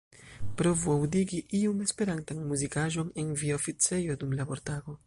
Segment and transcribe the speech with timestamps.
[0.61, 4.99] Provu aŭdigi iun Esperantan muzikaĵon en via oficejo dum labortago.